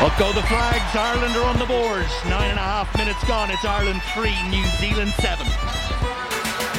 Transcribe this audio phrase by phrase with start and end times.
[0.00, 0.96] Up go the flags.
[0.96, 2.08] Ireland are on the boards.
[2.24, 3.52] Nine and a half minutes gone.
[3.52, 5.44] It's Ireland three, New Zealand seven.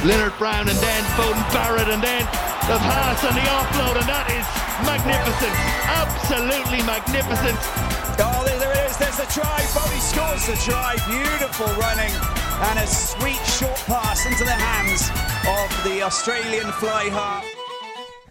[0.02, 2.26] Leonard Brown and then Beauden Barrett and then
[2.66, 4.42] the pass and the offload and that is
[4.82, 5.54] magnificent.
[5.86, 7.54] Absolutely magnificent.
[8.18, 8.98] Oh, there, there it is.
[8.98, 9.62] There's the try.
[9.70, 10.98] Bobby scores the try.
[11.06, 12.10] Beautiful running
[12.74, 15.14] and a sweet short pass into the hands
[15.46, 17.51] of the Australian fly half.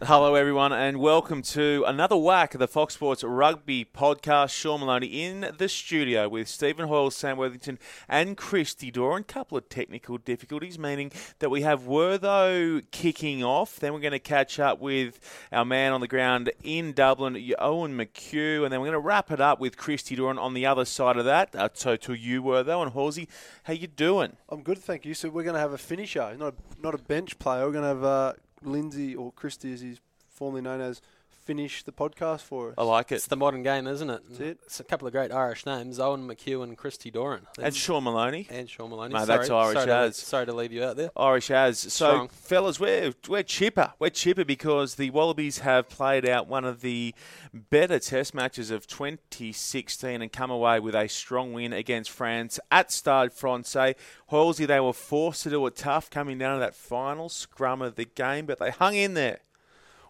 [0.03, 4.49] Hello, everyone, and welcome to another whack of the Fox Sports Rugby podcast.
[4.49, 7.77] Sean Maloney in the studio with Stephen Hoiles, Sam Worthington,
[8.09, 9.25] and Christy Doran.
[9.25, 13.79] Couple of technical difficulties, meaning that we have Wertho kicking off.
[13.79, 15.19] Then we're going to catch up with
[15.51, 19.29] our man on the ground in Dublin, Eoin McHugh, and then we're going to wrap
[19.29, 21.55] it up with Christy Doran on the other side of that.
[21.55, 23.29] Uh, so to you, Wertho, and Halsey,
[23.65, 24.35] how you doing?
[24.49, 25.13] I'm good, thank you.
[25.13, 27.67] So we're going to have a finisher, not a, not a bench player.
[27.67, 28.33] We're going to have uh,
[28.63, 31.01] Lindsay or Christy, as he's formerly known as,
[31.43, 32.75] finish the podcast for us.
[32.77, 33.15] I like it.
[33.15, 34.21] It's the modern game, isn't it?
[34.29, 34.59] That's it.
[34.65, 37.47] It's a couple of great Irish names: Eoin McHugh and Christy Doran.
[37.59, 38.47] And Sean Maloney.
[38.49, 39.13] and Sean Maloney.
[39.13, 40.17] Mate, sorry, that's Irish sorry to, as.
[40.17, 41.11] sorry to leave you out there.
[41.15, 41.79] Irish as.
[41.79, 42.27] So, Strong.
[42.29, 43.93] fellas, we're, we're chipper.
[43.99, 47.13] We're chipper because the Wallabies have played out one of the
[47.53, 52.91] better test matches of 2016 and come away with a strong win against France at
[52.91, 53.95] Stade Francais.
[54.27, 57.95] Halsey, they were forced to do it tough coming down to that final scrum of
[57.95, 59.39] the game, but they hung in there.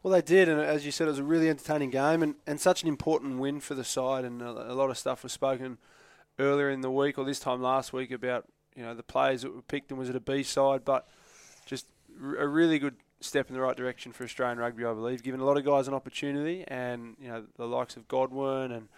[0.04, 2.60] Well, they did, and as you said, it was a really entertaining game and, and
[2.60, 4.26] such an important win for the side.
[4.26, 5.78] And a, a lot of stuff was spoken
[6.40, 9.54] earlier in the week or this time last week about you know the players that
[9.54, 11.08] were picked and was it a B side, but
[11.66, 11.88] just
[12.38, 15.46] a really good step in the right direction for Australian rugby, I believe, giving a
[15.46, 18.90] lot of guys an opportunity, and you know the likes of Godwin and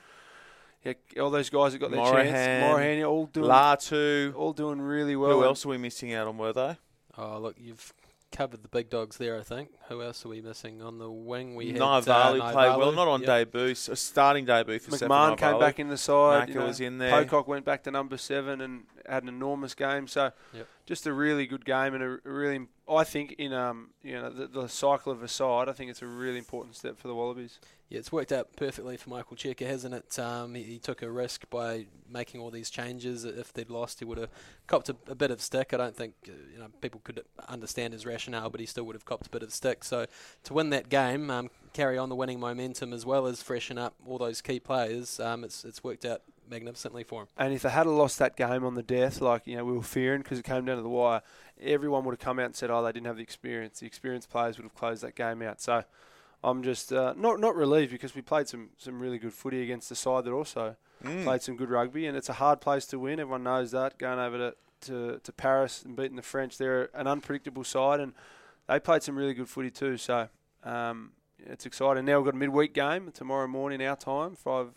[0.84, 4.36] yeah, all those guys that got their Morahan, chance, Morahan, all doing Latu.
[4.36, 5.32] all doing really well.
[5.32, 6.78] Who else are we missing out on, were they?
[7.18, 7.94] Oh, look, you've
[8.34, 9.38] covered the big dogs there.
[9.40, 9.70] I think.
[9.88, 11.56] Who else are we missing on the wing?
[11.56, 13.28] We had Naivalu uh, played well, not on Yep.
[13.52, 16.40] debut, s- a starting debut for Stefan McMahon came back in the side.
[16.42, 17.12] Maka you know, was in there.
[17.12, 20.08] Pocock went back to number seven and had an enormous game.
[20.08, 20.68] So, Yep.
[20.86, 24.30] just a really good game and a, a really, I think in um you know
[24.30, 27.16] the, the cycle of a side, I think it's a really important step for the
[27.16, 27.60] Wallabies.
[27.90, 30.18] Yeah, it's worked out perfectly for Michael Cheika, hasn't it?
[30.18, 33.24] Um, he, he took a risk by making all these changes.
[33.24, 34.30] If they'd lost, he would have
[34.66, 35.74] copped a, a bit of stick.
[35.74, 38.96] I don't think uh, you know people could understand his rationale, but he still would
[38.96, 39.84] have copped a bit of stick.
[39.84, 40.08] So
[40.46, 43.94] to win that game, um, carry on the winning momentum as well as freshen up
[44.08, 46.22] all those key players, um, it's it's worked out
[46.54, 47.28] magnificently for him.
[47.38, 49.84] And if they had lost that game on the death, like you know we were
[49.84, 51.22] fearing because it came down to the wire,
[51.62, 54.30] everyone would have come out and said, "Oh, they didn't have the experience." The experienced
[54.30, 55.62] players would have closed that game out.
[55.62, 55.84] So.
[56.46, 59.88] I'm just uh, not not relieved because we played some, some really good footy against
[59.88, 61.24] the side that also Mm.
[61.24, 63.20] played some good rugby, and it's a hard place to win.
[63.22, 63.98] Everyone knows that.
[63.98, 64.56] Going over to,
[64.88, 68.14] to, to Paris and beating the French, they're an unpredictable side, and
[68.68, 69.96] they played some really good footy too.
[69.96, 70.28] So
[70.66, 72.04] um, it's exciting.
[72.04, 74.68] Now we've got a midweek game tomorrow morning our time, five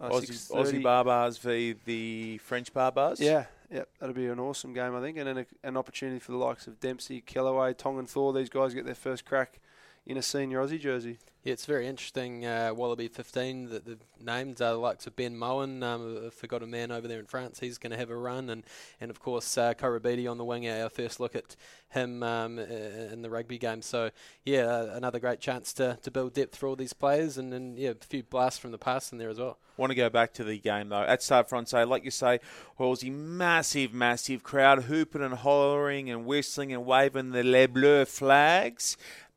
[0.00, 0.54] uh, Aussie, 6:30.
[0.54, 3.18] Aussie Barbars v the French Barbars.
[3.20, 6.32] Yeah, yeah, that'll be an awesome game, I think, and then a, an opportunity for
[6.32, 8.32] the likes of Dempsey, Kellaway, Tongan Thor.
[8.32, 9.60] These guys get their first crack
[10.06, 11.18] in a senior Aussie jersey.
[11.42, 12.44] Yeah, it's very interesting.
[12.44, 16.70] Uh, Wallaby 15 that they've named uh, the likes of Ben Mowen, um, a forgotten
[16.70, 17.60] man over there in France.
[17.60, 18.64] He's going to have a run, and
[19.00, 20.68] and of course uh, Koroibete on the wing.
[20.68, 21.54] Our first look at
[21.90, 23.80] him um, uh, in the rugby game.
[23.82, 24.10] So
[24.44, 27.78] yeah, uh, another great chance to, to build depth for all these players, and, and
[27.78, 29.58] yeah, a few blasts from the past in there as well.
[29.76, 31.02] Want to go back to the game though.
[31.02, 32.40] At Stade Francais, like you say,
[32.78, 38.96] Halsey, massive, massive crowd hooping and hollering and whistling and waving the Les Bleus flags.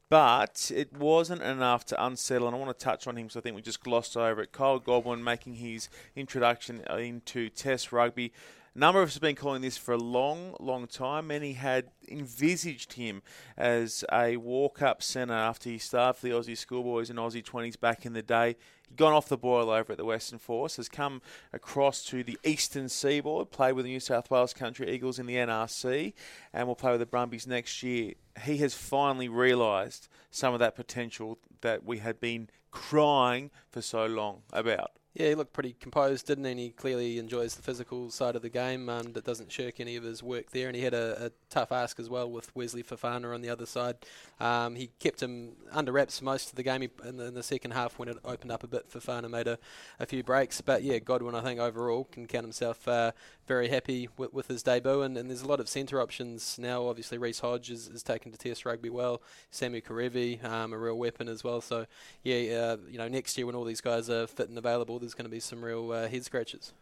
[0.10, 3.42] But it wasn't enough to unsettle, and I want to touch on him because I
[3.42, 4.52] think we just glossed over it.
[4.52, 8.34] Kyle Godwin making his introduction into Test rugby.
[8.76, 11.28] A number of us have been calling this for a long, long time.
[11.28, 13.22] Many had envisaged him
[13.58, 18.06] as a walk-up centre after he started for the Aussie schoolboys and Aussie 20s back
[18.06, 18.56] in the day.
[18.88, 21.22] He'd gone off the boil over at the Western Force, has come
[21.52, 25.36] across to the Eastern Seaboard, played with the New South Wales Country Eagles in the
[25.36, 26.14] NRC,
[26.54, 28.14] and will play with the Brumbies next year.
[28.44, 34.06] He has finally realised some of that potential that we had been crying for so
[34.06, 34.92] long about.
[35.14, 36.52] Yeah, he looked pretty composed, didn't he?
[36.52, 38.88] And he clearly enjoys the physical side of the game.
[38.90, 41.72] Um, that doesn't shirk any of his work there, and he had a, a tough
[41.72, 43.98] ask as well with Wesley Fofana on the other side.
[44.40, 46.82] Um, he kept him under wraps most of the game.
[46.82, 49.48] He, in, the, in the second half, when it opened up a bit, Fofana made
[49.48, 49.58] a,
[50.00, 50.62] a few breaks.
[50.62, 53.12] But yeah, Godwin, I think overall can count himself uh,
[53.48, 55.02] very happy with, with his debut.
[55.02, 56.88] And, and there's a lot of centre options now.
[56.88, 59.22] Obviously, Reece Hodge is, is taken to Test rugby well.
[59.52, 61.62] Samu Kerevi, um, a real weapon as well.
[61.62, 61.86] So
[62.24, 65.14] yeah, uh, you know, next year when all these guys are fit and available, there's
[65.14, 66.74] going to be some real uh, head scratches.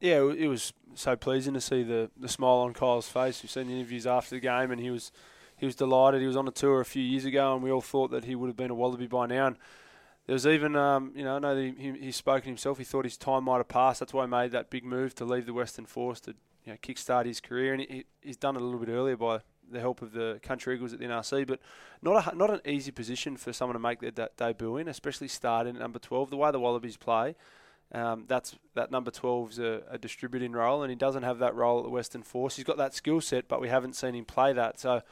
[0.00, 3.42] Yeah, it was so pleasing to see the, the smile on Kyle's face.
[3.42, 5.10] We've seen the interviews after the game, and he was
[5.56, 6.20] he was delighted.
[6.20, 8.34] He was on a tour a few years ago, and we all thought that he
[8.34, 9.46] would have been a Wallaby by now.
[9.46, 9.56] And
[10.26, 12.78] there was even, um, you know, I know that he, he's spoken himself.
[12.78, 14.00] He thought his time might have passed.
[14.00, 16.34] That's why he made that big move to leave the Western Force to
[16.64, 17.72] you know, kickstart his career.
[17.72, 19.40] And he, he's done it a little bit earlier by
[19.70, 21.46] the help of the Country Eagles at the NRC.
[21.46, 21.60] But
[22.02, 25.28] not a, not an easy position for someone to make their de- debut in, especially
[25.28, 26.30] starting at number 12.
[26.30, 27.34] The way the Wallabies play,
[27.92, 31.54] um, that's that number 12 is a, a distributing role, and he doesn't have that
[31.54, 32.56] role at the Western Force.
[32.56, 34.80] He's got that skill set, but we haven't seen him play that.
[34.80, 35.02] So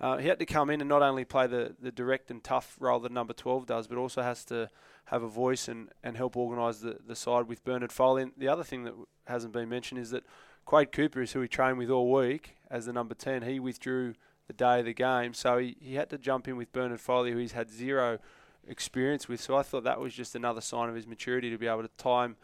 [0.00, 2.76] uh, he had to come in and not only play the, the direct and tough
[2.78, 4.68] role that number 12 does, but also has to
[5.06, 8.22] have a voice and, and help organise the, the side with Bernard Foley.
[8.22, 8.94] And the other thing that
[9.26, 10.24] hasn't been mentioned is that
[10.66, 13.42] Quade Cooper is who he trained with all week as the number 10.
[13.42, 14.14] He withdrew
[14.46, 17.32] the day of the game, so he, he had to jump in with Bernard Foley,
[17.32, 18.18] who he's had zero
[18.68, 19.40] experience with.
[19.40, 21.90] So I thought that was just another sign of his maturity to be able to
[21.96, 22.36] time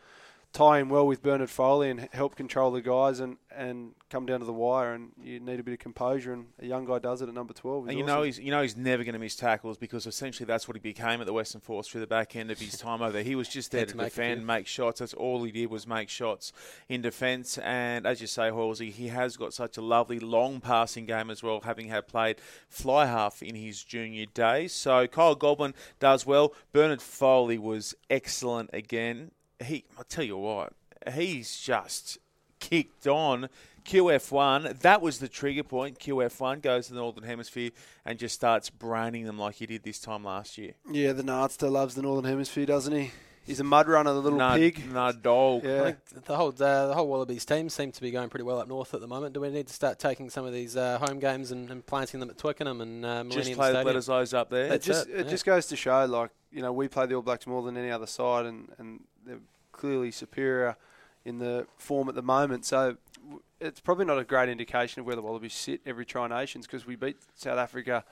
[0.55, 4.39] tie in well with Bernard Foley and help control the guys and, and come down
[4.39, 4.95] to the wire.
[4.95, 7.53] And you need a bit of composure, and a young guy does it at number
[7.53, 7.89] twelve.
[7.89, 8.15] And you awesome.
[8.15, 10.81] know he's you know he's never going to miss tackles because essentially that's what he
[10.81, 13.23] became at the Western Force through the back end of his time over there.
[13.23, 14.47] He was just there to, to make a defend, few.
[14.47, 15.01] make shots.
[15.01, 16.53] That's all he did was make shots
[16.89, 17.59] in defence.
[17.59, 21.43] And as you say, Halsey, he has got such a lovely long passing game as
[21.43, 24.73] well, having had played fly half in his junior days.
[24.73, 26.55] So Kyle Godwin does well.
[26.73, 29.33] Bernard Foley was excellent again.
[29.62, 30.73] He, I tell you what,
[31.12, 32.19] he's just
[32.61, 33.49] kicked on.
[33.85, 35.99] QF1, that was the trigger point.
[35.99, 37.71] QF1 goes to the Northern Hemisphere
[38.05, 40.73] and just starts braining them like he did this time last year.
[40.91, 43.11] yeah, the Nardster loves the Northern Hemisphere, doesn't he?
[43.47, 44.91] He's a mud runner, the little Nah, pig.
[44.91, 45.65] nah, dog.
[45.65, 45.83] Yeah.
[45.85, 48.69] think the whole uh, the whole Wallabies team seem to be going pretty well up
[48.69, 49.35] north at the moment.
[49.35, 52.21] Do we need to start taking some of these uh, home games and, and planting
[52.21, 53.97] them at Twickenham and uh, Just Millennium play the Stadium?
[54.00, 54.73] Bledisloes up there.
[54.73, 55.31] It just it, it yeah.
[55.31, 57.91] just goes to show, like you know, we play the All Blacks more than any
[57.91, 59.41] other side, and and they're
[59.73, 60.76] clearly superior
[61.25, 62.65] in the form at the moment.
[62.65, 62.97] So
[63.61, 66.87] it's probably not a great indication of where the Wallabies sit every Tri Nations because
[66.87, 68.05] we beat South Africa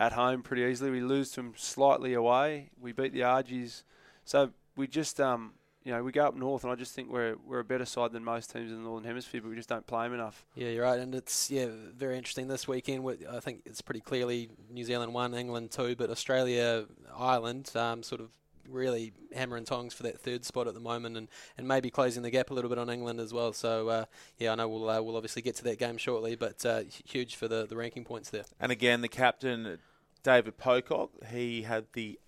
[0.00, 0.90] at home pretty easily.
[0.90, 2.70] We lose them slightly away.
[2.80, 3.84] We beat the Argies,
[4.24, 5.54] so we just um.
[5.84, 8.12] You know, we go up north, and I just think we're we're a better side
[8.12, 10.44] than most teams in the northern hemisphere, but we just don't play them enough.
[10.54, 13.08] Yeah, you're right, and it's yeah very interesting this weekend.
[13.30, 16.84] I think it's pretty clearly New Zealand one, England two, but Australia,
[17.16, 18.28] Ireland, um, sort of
[18.68, 22.22] really hammer and tongs for that third spot at the moment, and, and maybe closing
[22.22, 23.52] the gap a little bit on England as well.
[23.52, 24.04] So uh,
[24.38, 27.36] yeah, I know we'll uh, we'll obviously get to that game shortly, but uh, huge
[27.36, 28.44] for the, the ranking points there.
[28.60, 29.78] And again, the captain,
[30.22, 32.18] David Pocock, he had the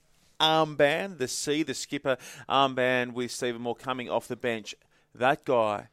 [0.41, 2.17] armband, the C, the skipper
[2.49, 4.75] armband with Stephen Moore coming off the bench.
[5.15, 5.89] That guy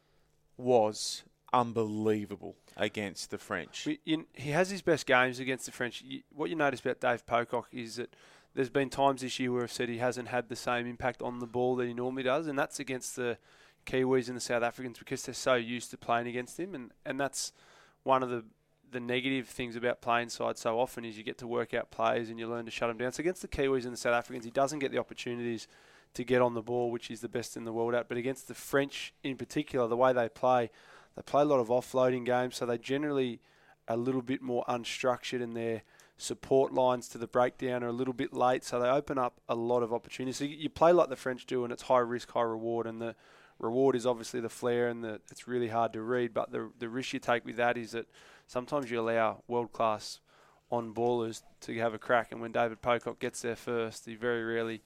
[0.56, 3.88] was unbelievable against the French.
[4.04, 6.04] He has his best games against the French.
[6.34, 8.14] What you notice about Dave Pocock is that
[8.58, 11.38] there's been times this year where I've said he hasn't had the same impact on
[11.38, 13.38] the ball that he normally does, and that's against the
[13.86, 17.20] Kiwis and the South Africans because they're so used to playing against him, and, and
[17.20, 17.52] that's
[18.02, 18.44] one of the
[18.90, 22.30] the negative things about playing side so often is you get to work out plays
[22.30, 23.12] and you learn to shut them down.
[23.12, 25.68] So against the Kiwis and the South Africans, he doesn't get the opportunities
[26.14, 28.08] to get on the ball, which is the best in the world at.
[28.08, 30.70] But against the French in particular, the way they play,
[31.14, 33.40] they play a lot of offloading games, so they generally
[33.86, 35.82] a little bit more unstructured and their
[36.18, 39.54] support lines to the breakdown are a little bit late, so they open up a
[39.54, 40.36] lot of opportunities.
[40.36, 43.14] So you, play like the French do, and it's high risk, high reward, and the
[43.58, 46.34] reward is obviously the flair, and the it's really hard to read.
[46.34, 48.06] But the the risk you take with that is that
[48.46, 50.18] sometimes you allow world class
[50.70, 54.44] on ballers to have a crack, and when David Pocock gets there first, he very
[54.44, 54.82] rarely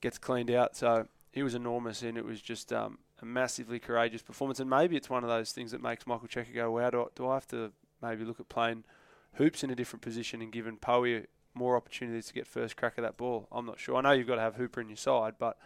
[0.00, 0.76] gets cleaned out.
[0.76, 4.60] So he was enormous, and it was just um, a massively courageous performance.
[4.60, 7.06] And maybe it's one of those things that makes Michael Cheika go, "Wow, do I,
[7.16, 8.84] do I have to maybe look at playing
[9.34, 13.02] hoops in a different position and giving Poey more opportunities to get first crack at
[13.02, 13.96] that ball?" I'm not sure.
[13.96, 15.58] I know you've got to have Hooper in your side, but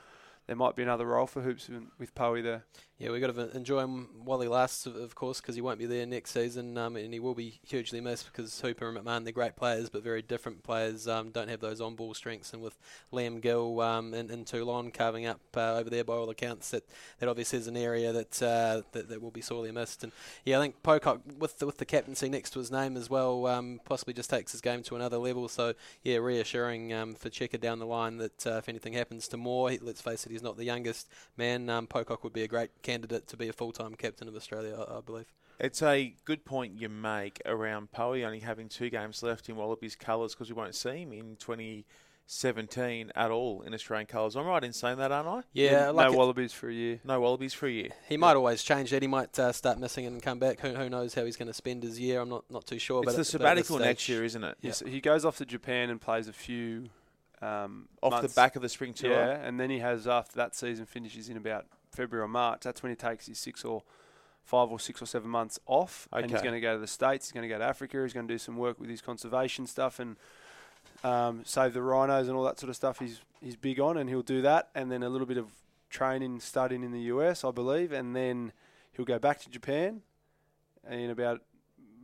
[0.47, 2.65] there might be another role for hoops with, with there.
[3.05, 5.85] Yeah, we've got to enjoy him while he lasts, of, course, because he won't be
[5.85, 9.33] there next season, um, and he will be hugely missed because Hooper and McMahon, they're
[9.35, 12.79] great players, but very different players, um, don't have those on-ball strengths, and with
[13.13, 16.89] Liam Gill um, in, in Toulon carving up uh, over there by all accounts, that,
[17.19, 20.03] that obviously is an area that, uh, that that will be sorely missed.
[20.03, 20.11] And
[20.47, 23.47] yeah, I think Pocock, with the, with the captaincy next to his name as well,
[23.49, 25.47] um, possibly just takes his game to another level.
[25.49, 29.37] So yeah, reassuring um, for Cheika down the line that uh, if anything happens to
[29.37, 31.69] Moore, let's face it, he's not the youngest man.
[31.69, 34.99] Um, Pocock would be a great candidate to be a full-time captain of Australia, I,
[34.99, 35.33] I believe.
[35.61, 39.95] It's a good point you make around Poey only having two games left in Wallabies
[39.95, 44.35] colours because we won't see him in 2017 at all in Australian colours.
[44.35, 45.43] I'm right in saying that, aren't I?
[45.53, 47.01] Yeah, like no Wallabies for a year.
[47.05, 47.91] No Wallabies for a year.
[48.09, 49.03] he might always change that.
[49.03, 50.59] He might uh, start missing and come back.
[50.59, 52.21] Who, who knows how he's going to spend his year?
[52.21, 53.03] I'm not not too sure.
[53.03, 54.57] It's but the at- but sabbatical next year, isn't it?
[54.61, 56.89] Yes, he goes off to Japan and plays a few
[57.43, 58.35] um, Off months.
[58.35, 59.13] the back of the spring tour.
[59.13, 62.61] Yeah, and then he has after that season finishes in about February or March.
[62.63, 63.83] That's when he takes his six or
[64.45, 67.27] five or six or seven months off, and he's going to go to the states.
[67.27, 68.03] He's going to go to Africa.
[68.03, 70.17] He's going to do some work with his conservation stuff, and
[71.03, 72.99] um, save the rhinos and all that sort of stuff.
[72.99, 75.47] He's he's big on, and he'll do that, and then a little bit of
[75.91, 78.53] training, studying in the US, I believe, and then
[78.93, 80.03] he'll go back to Japan
[80.91, 81.41] in about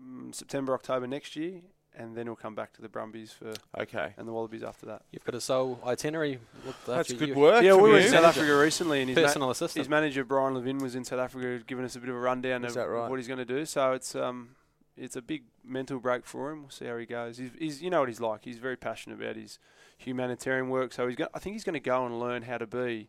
[0.03, 1.61] mm, September, October next year,
[1.97, 4.15] and then he'll come back to the Brumbies for Okay.
[4.17, 5.03] and the Wallabies after that.
[5.11, 6.39] You've got a sole itinerary.
[6.65, 7.63] What- That's after good you- work.
[7.63, 9.81] yeah, from we were in South Africa recently, and his, ma- assistant.
[9.83, 12.65] his manager Brian Levin was in South Africa, giving us a bit of a rundown
[12.65, 13.11] Is of, of right?
[13.11, 13.65] what he's going to do.
[13.67, 14.51] So it's um,
[14.97, 16.63] it's a big mental break for him.
[16.63, 17.39] We'll see how he goes.
[17.39, 18.45] He's, he's you know what he's like.
[18.45, 19.59] He's very passionate about his
[19.99, 20.93] humanitarian work.
[20.93, 21.31] So he's going.
[21.35, 23.09] I think he's going to go and learn how to be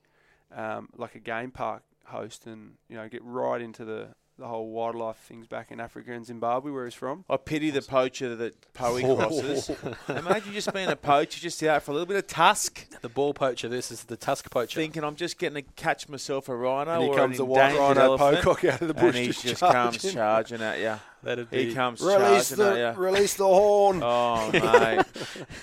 [0.56, 4.10] um, like a game park host, and you know get right into the
[4.40, 7.26] the whole wildlife things back in Africa and Zimbabwe, where he's from.
[7.30, 9.70] I pity the poacher that Poey crosses.
[10.10, 13.34] Imagine just being a poacher, just out for a little bit of tusk, The ball
[13.36, 14.80] poacher versus the tusk poacher.
[14.80, 17.52] thinking I'm just getting to catch myself a rhino And here or comes an the
[17.52, 20.12] white rhino elephant, pocock out of the bush, and he just just, comes charging.
[20.14, 20.96] charging at you.
[21.24, 23.02] That'd He be comes Release charging the at you.
[23.04, 24.02] release the horn.
[24.04, 25.06] Oh mate,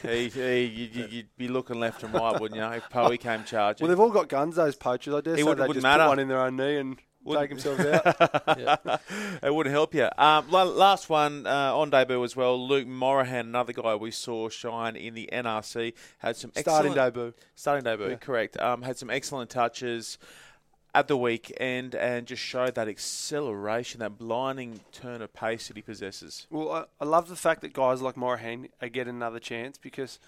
[0.03, 2.67] he, he, you'd, you'd be looking left and right, wouldn't you?
[2.79, 3.85] If Poey came charging.
[3.85, 4.55] Well, they've all got guns.
[4.55, 5.15] Those poachers.
[5.15, 6.05] I dare It say wouldn't- they just matter.
[6.05, 8.05] put one in their own knee and Wouldn't- take themselves out.
[9.43, 10.09] it wouldn't help you.
[10.17, 12.59] Um, last one uh, on debut as well.
[12.67, 17.35] Luke Morahan, another guy we saw shine in the NRC, had some Starting excellent, debut.
[17.55, 18.11] starting debut.
[18.11, 18.17] Yeah.
[18.17, 18.59] Correct.
[18.61, 20.19] Um, had some excellent touches
[20.95, 25.83] at the weekend and just showed that acceleration, that blinding turn of pace that he
[25.83, 26.47] possesses.
[26.51, 30.19] Well, I, I love the fact that guys like Morahan are getting another chance because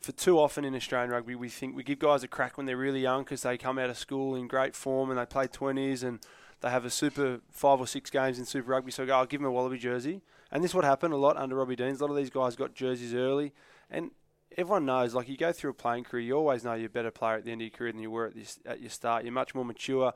[0.00, 2.76] for too often in Australian rugby, we think we give guys a crack when they're
[2.76, 6.02] really young because they come out of school in great form and they play 20s
[6.02, 6.18] and
[6.62, 8.92] they have a super five or six games in Super Rugby.
[8.92, 10.22] So go, I'll give them a Wallaby jersey.
[10.50, 12.00] And this is what happened a lot under Robbie Deans.
[12.00, 13.52] A lot of these guys got jerseys early.
[13.90, 14.12] And
[14.56, 17.10] everyone knows, like you go through a playing career, you always know you're a better
[17.10, 19.24] player at the end of your career than you were at, this, at your start.
[19.24, 20.12] You're much more mature.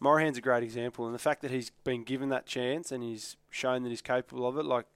[0.00, 3.36] Morahan's a great example, and the fact that he's been given that chance and he's
[3.50, 4.86] shown that he's capable of it, like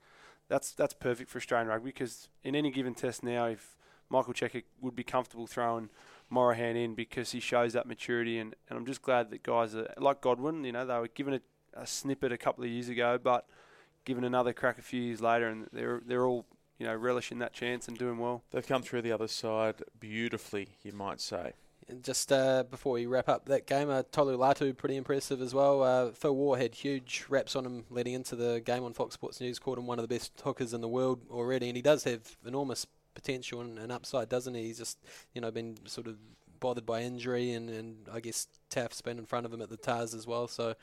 [0.49, 3.76] that's that's perfect for Australian rugby because in any given test now, if
[4.09, 5.90] Michael Cheika would be comfortable throwing
[6.33, 9.93] Morahan in because he shows that maturity, and, and I'm just glad that guys are
[9.99, 11.41] like Godwin, you know, they were given a,
[11.75, 13.47] a snippet a couple of years ago, but
[14.07, 16.47] given another crack a few years later, and they're they're all
[16.79, 18.43] you know relishing that chance and doing well.
[18.51, 21.53] They've come through the other side beautifully, you might say.
[21.89, 25.53] And Just uh, before we wrap up that game, uh, Tolu Latu pretty impressive as
[25.53, 25.83] well.
[25.83, 29.41] Uh, Phil Waugh had huge raps on him leading into the game on Fox Sports
[29.41, 29.59] News.
[29.59, 32.37] Called him one of the best hookers in the world already, and he does have
[32.47, 34.64] enormous potential and, and upside, doesn't he?
[34.64, 34.99] He's just
[35.35, 36.16] you know been sort of
[36.61, 39.76] bothered by injury, and, and I guess Taft's been in front of him at the
[39.76, 40.49] Tahs as well.
[40.49, 40.75] So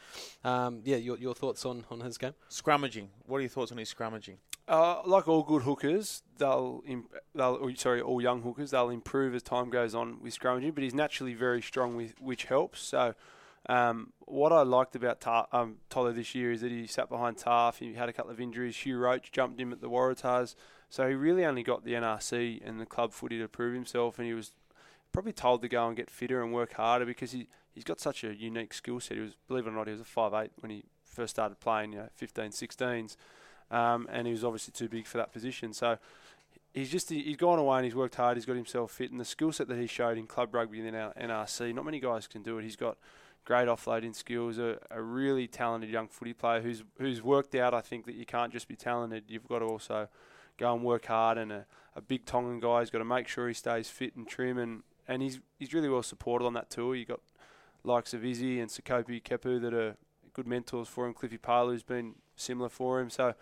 [0.43, 2.33] um, yeah, your your thoughts on, on his game?
[2.49, 3.07] Scrummaging.
[3.25, 4.37] What are your thoughts on his scrummaging?
[4.67, 9.33] Uh, like all good hookers, they'll, imp- they'll or, sorry, all young hookers, they'll improve
[9.33, 10.75] as time goes on with scrummaging.
[10.75, 12.79] But he's naturally very strong, with which helps.
[12.81, 13.15] So,
[13.67, 17.37] um, what I liked about Tar- um, Tolo this year is that he sat behind
[17.37, 17.79] Tarf.
[17.79, 18.77] He had a couple of injuries.
[18.77, 20.53] Hugh Roach jumped him at the Waratahs,
[20.89, 24.17] so he really only got the NRC and the club footy to prove himself.
[24.17, 24.51] And he was
[25.11, 28.23] probably told to go and get fitter and work harder because he he's got such
[28.23, 29.17] a unique skill set.
[29.17, 31.59] He was, believe it or not, he was a five eight when he first started
[31.59, 31.93] playing.
[31.93, 33.15] You know, 15, 16s
[33.71, 35.73] um, and he was obviously too big for that position.
[35.73, 35.97] So
[36.73, 38.37] he's just he's gone away and he's worked hard.
[38.37, 40.87] He's got himself fit, and the skill set that he showed in club rugby and
[40.87, 42.63] in NRC, not many guys can do it.
[42.63, 42.97] He's got
[43.45, 47.73] great offloading skills, a, a really talented young footy player who's who's worked out.
[47.73, 50.07] I think that you can't just be talented; you've got to also
[50.59, 51.37] go and work hard.
[51.37, 54.27] And a, a big Tongan guy, he's got to make sure he stays fit and
[54.27, 56.95] trim, and, and he's he's really well supported on that tour.
[56.95, 57.21] You got
[57.83, 59.95] likes of Izzy and Sekope Kepu that are
[60.33, 61.13] good mentors for him.
[61.13, 63.33] Cliffy Palu's been similar for him, so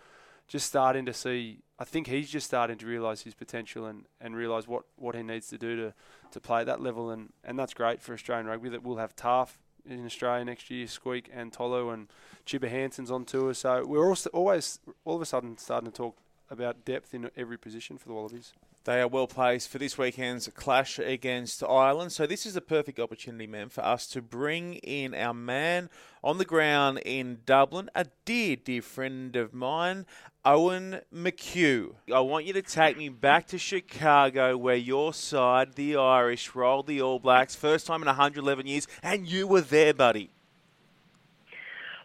[0.46, 1.58] just starting to see.
[1.78, 5.22] I think he's just starting to realise his potential and, and realise what, what he
[5.22, 5.94] needs to do to,
[6.32, 8.68] to play at that level, and, and that's great for Australian rugby.
[8.70, 9.58] That we'll have Taff
[9.88, 12.08] in Australia next year, Squeak and Tolo and
[12.46, 13.54] Chibba Hanson's on tour.
[13.54, 16.16] So we're also always all of a sudden starting to talk
[16.50, 18.52] about depth in every position for the Wallabies.
[18.84, 22.12] They are well placed for this weekend's clash against Ireland.
[22.12, 25.90] So this is a perfect opportunity, man, for us to bring in our man
[26.24, 30.06] on the ground in Dublin, a dear, dear friend of mine,
[30.46, 31.96] Eoin McHugh.
[32.12, 36.86] I want you to take me back to Chicago, where your side, the Irish, rolled
[36.86, 40.30] the All Blacks first time in 111 years, and you were there, buddy.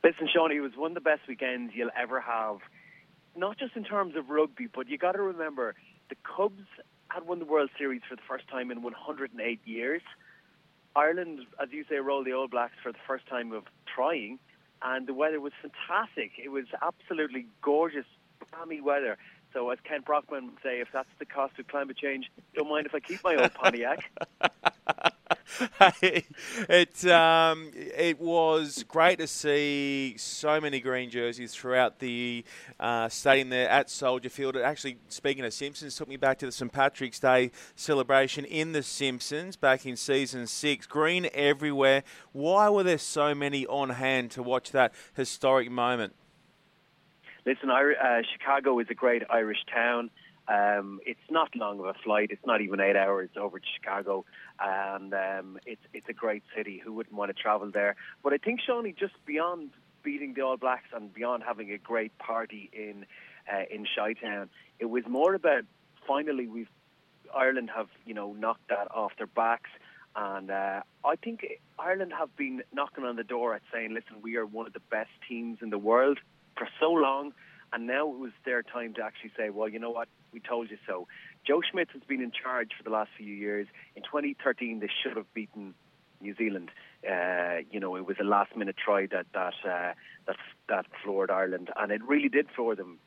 [0.03, 2.57] Listen, Sean, it was one of the best weekends you'll ever have.
[3.35, 5.75] Not just in terms of rugby, but you got to remember
[6.09, 6.67] the Cubs
[7.09, 10.01] had won the World Series for the first time in 108 years.
[10.95, 13.63] Ireland, as you say, rolled the All Blacks for the first time of
[13.93, 14.39] trying,
[14.81, 16.31] and the weather was fantastic.
[16.43, 18.05] It was absolutely gorgeous,
[18.51, 19.17] balmy weather.
[19.53, 22.85] So, as Kent Brockman would say, if that's the cost of climate change, don't mind
[22.85, 24.11] if I keep my old Pontiac.
[26.01, 32.43] it um, it was great to see so many green jerseys throughout the
[32.79, 34.55] uh, stadium there at Soldier Field.
[34.55, 38.71] It actually, speaking of Simpsons, took me back to the St Patrick's Day celebration in
[38.71, 40.85] the Simpsons back in season six.
[40.87, 42.03] Green everywhere.
[42.31, 46.13] Why were there so many on hand to watch that historic moment?
[47.45, 50.09] Listen, uh, Chicago is a great Irish town.
[50.47, 52.29] Um, it's not long of a flight.
[52.31, 54.25] It's not even eight hours over to Chicago,
[54.59, 56.81] and um, it's it's a great city.
[56.83, 57.95] Who wouldn't want to travel there?
[58.23, 59.69] But I think Shawnee, just beyond
[60.03, 63.05] beating the All Blacks and beyond having a great party in
[63.51, 65.63] uh, in Chi-Town, it was more about
[66.05, 66.69] finally we've
[67.33, 69.69] Ireland have you know knocked that off their backs.
[70.15, 71.45] And uh, I think
[71.79, 74.81] Ireland have been knocking on the door at saying, listen, we are one of the
[74.91, 76.19] best teams in the world
[76.55, 77.33] for so long.
[77.71, 80.07] And now it was their time to actually say, well, you know what?
[80.33, 81.07] We told you so.
[81.45, 83.67] Joe Schmidt has been in charge for the last few years.
[83.95, 85.73] In 2013, they should have beaten
[86.21, 86.71] New Zealand.
[87.07, 89.93] Uh, you know, it was a last-minute try that that uh,
[90.25, 90.37] that
[90.69, 92.99] that floored Ireland, and it really did floor them.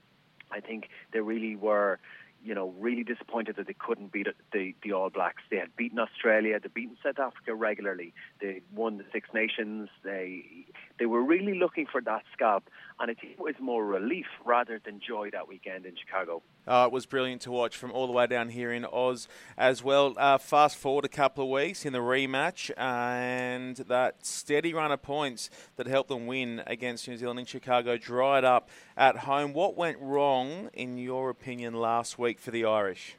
[0.53, 1.99] I think they really were
[2.47, 5.43] you know, really disappointed that they couldn't beat the, the All Blacks.
[5.51, 8.15] They had beaten Australia, they'd beaten South Africa regularly.
[8.41, 9.89] They won the Six Nations.
[10.05, 10.67] They
[10.99, 12.69] they were really looking for that scalp,
[13.01, 16.43] and I think it was more relief rather than joy that weekend in Chicago.
[16.69, 20.15] It was brilliant to watch from all the way down here in Oz as well.
[20.17, 25.01] Uh, fast forward a couple of weeks in the rematch, and that steady run of
[25.01, 29.53] points that helped them win against New Zealand in Chicago dried up at home.
[29.53, 33.17] What went wrong, in your opinion, last week for the Irish?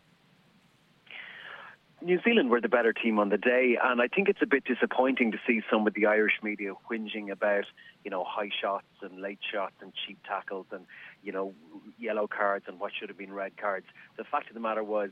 [2.02, 4.64] New Zealand were the better team on the day, and I think it's a bit
[4.66, 7.66] disappointing to see some of the Irish media whinging about,
[8.04, 10.86] you know, high shots and late shots and cheap tackles and,
[11.24, 11.56] you know,
[11.98, 13.88] yellow cards and what should have been red cards.
[14.16, 15.10] The fact of the matter was,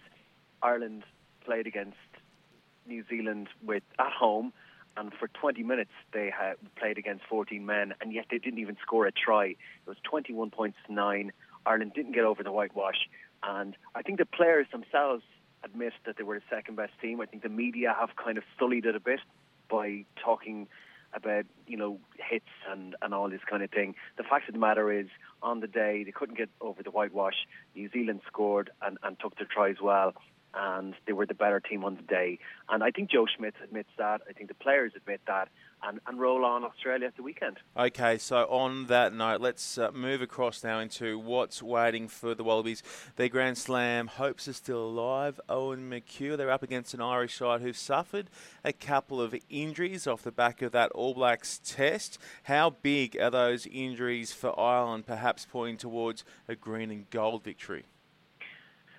[0.61, 1.03] Ireland
[1.43, 1.97] played against
[2.85, 4.53] New Zealand with at home,
[4.95, 8.77] and for 20 minutes they had played against 14 men, and yet they didn't even
[8.79, 9.45] score a try.
[9.47, 11.31] It was 21 points to nine.
[11.65, 13.09] Ireland didn't get over the whitewash,
[13.41, 15.23] and I think the players themselves
[15.65, 17.19] admit that they were the second best team.
[17.19, 19.19] I think the media have kind of sullied it a bit
[19.69, 20.67] by talking
[21.13, 23.95] about you know hits and and all this kind of thing.
[24.17, 25.07] The fact of the matter is,
[25.41, 27.47] on the day they couldn't get over the whitewash.
[27.75, 30.13] New Zealand scored and and took their tries well,
[30.55, 32.39] and they were the better team on the day.
[32.69, 34.21] And I think Joe Schmidt admits that.
[34.29, 35.49] I think the players admit that
[35.83, 37.57] and, and roll on Australia at the weekend.
[37.77, 42.43] Okay, so on that note, let's uh, move across now into what's waiting for the
[42.43, 42.81] Wallabies.
[43.15, 45.39] Their Grand Slam hopes are still alive.
[45.49, 48.29] Eoin McHugh, they're up against an Irish side who've suffered
[48.63, 52.17] a couple of injuries off the back of that All Blacks test.
[52.43, 57.85] How big are those injuries for Ireland, perhaps pointing towards a green and gold victory?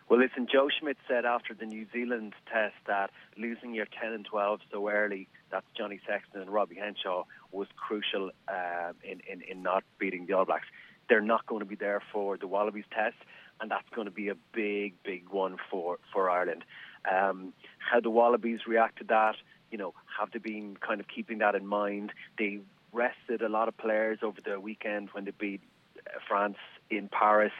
[0.08, 4.24] Well, listen, Joe Schmidt said after the New Zealand test that losing your 10 and
[4.24, 9.62] 12 so early, that's Johnny Sexton and Robbie Henshaw, was crucial uh, in, in, in
[9.64, 10.66] not beating the All Blacks.
[11.08, 13.16] They're not going to be there for the Wallabies test,
[13.60, 16.64] and that's going to be a big, big one for, for Ireland.
[17.10, 19.34] Um, how the Wallabies react to that,
[19.72, 22.12] you know, have they been kind of keeping that in mind?
[22.38, 22.60] They
[22.92, 25.62] rested a lot of players over the weekend when they beat
[25.98, 26.58] uh, France
[26.90, 27.52] in Paris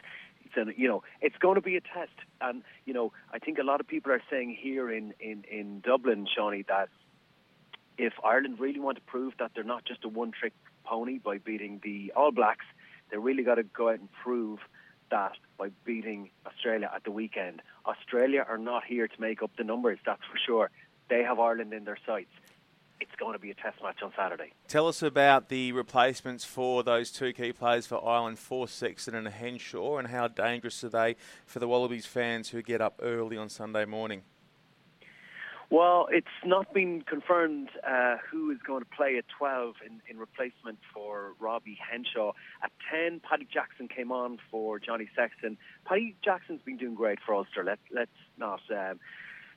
[0.57, 2.17] and you know it's going to be a test.
[2.41, 5.81] And you know, I think a lot of people are saying here in in in
[5.81, 6.89] Dublin, Shawnee, that
[7.99, 10.53] if Ireland really want to prove that they're not just a one-trick
[10.85, 12.67] pony by beating the All Blacks,
[13.11, 14.59] they really got to go out and prove
[15.11, 17.63] that by beating Australia at the weekend.
[17.87, 20.71] Australia are not here to make up the numbers, that's for sure.
[21.09, 22.33] They have Ireland in their sights
[23.01, 24.53] it's going to be a test match on Saturday.
[24.69, 29.29] Tell us about the replacements for those two key players for Ireland, for Sexton and
[29.29, 33.49] Henshaw, and how dangerous are they for the Wallabies fans who get up early on
[33.49, 34.23] Sunday morning?
[35.69, 40.17] Well, it's not been confirmed uh, who is going to play at 12 in, in
[40.17, 42.33] replacement for Robbie Henshaw.
[42.63, 45.59] At 10, Paddy Jackson came on for Johnny Sexton.
[45.85, 47.65] Paddy Jackson's been doing great for Ulster.
[47.65, 49.01] Let, let's not um,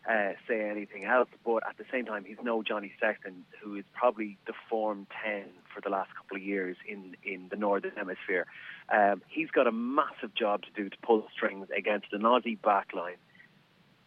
[0.10, 1.30] uh, say anything else.
[1.46, 5.44] But at the same time, he's no Johnny Sexton, who is probably the form 10
[5.74, 8.48] for the last couple of years in, in the Northern Hemisphere.
[8.92, 13.18] Um, he's got a massive job to do to pull strings against an Aussie backline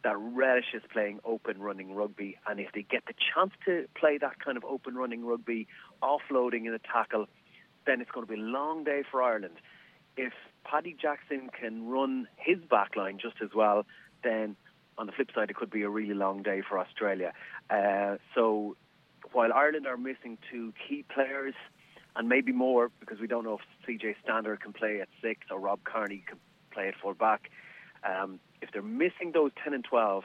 [0.03, 2.37] that relishes playing open running rugby.
[2.49, 5.69] And if they get the chance to play that kind of open running rugby,
[6.03, 7.27] offloading in a tackle,
[7.87, 9.55] then it's going to be a long day for Ireland.
[10.17, 10.33] If
[10.65, 13.87] Paddy Jackson can run his backline just as well,
[14.25, 14.57] then
[14.99, 17.33] on the flip side, it could be a really long day for Australia.
[17.71, 18.77] Uh, so
[19.33, 21.55] while Ireland are missing two key players,
[22.17, 25.59] and maybe more because we don't know if CJ Stander can play at six or
[25.59, 26.39] Rob Kearney can
[26.71, 27.51] play at full back.
[28.05, 30.25] Um, if they're missing those 10 and 12,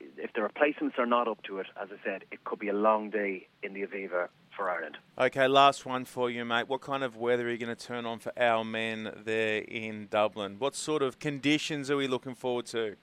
[0.00, 2.74] if the replacements are not up to it, as I said, it could be a
[2.74, 4.96] long day in the Aviva for Ireland.
[5.18, 6.68] Okay, last one for you, mate.
[6.68, 10.06] What kind of weather are you going to turn on for our men there in
[10.08, 10.56] Dublin?
[10.58, 12.96] What sort of conditions are we looking forward to?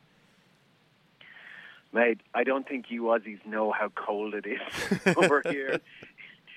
[1.96, 5.80] Mate, I don't think you Aussies know how cold it is over here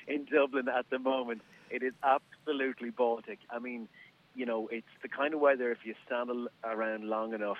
[0.08, 1.42] in Dublin at the moment.
[1.70, 3.38] It is absolutely Baltic.
[3.48, 3.86] I mean,
[4.34, 6.28] you know, it's the kind of weather if you stand
[6.64, 7.58] around long enough,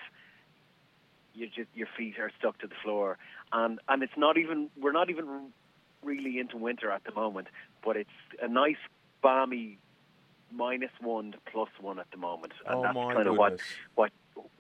[1.35, 3.17] you just your feet are stuck to the floor,
[3.53, 5.53] and and it's not even we're not even
[6.03, 7.47] really into winter at the moment,
[7.85, 8.11] but it's
[8.43, 8.83] a nice
[9.23, 9.79] balmy
[10.51, 13.31] minus one to plus one at the moment, and oh that's kind goodness.
[13.31, 13.61] of what
[13.95, 14.13] what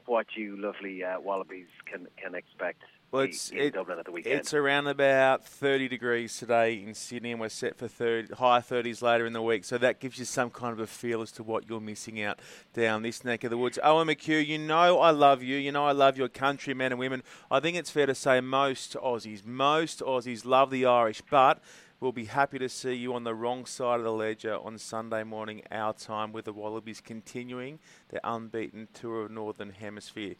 [0.06, 2.82] what you lovely uh, wallabies can can expect.
[3.10, 4.38] Well, it's, in it- Dublin at the weekend.
[4.38, 9.00] it's around about 30 degrees today in Sydney, and we're set for 30, high 30s
[9.00, 9.64] later in the week.
[9.64, 12.38] So that gives you some kind of a feel as to what you're missing out
[12.74, 13.78] down this neck of the woods.
[13.82, 15.56] Eoin McHugh, you know I love you.
[15.56, 17.22] You know I love your country, men and women.
[17.50, 21.62] I think it's fair to say most Aussies, most Aussies love the Irish, but
[22.00, 25.24] we'll be happy to see you on the wrong side of the ledger on Sunday
[25.24, 27.78] morning, our time, with the Wallabies continuing
[28.10, 30.34] their unbeaten tour of Northern Hemisphere.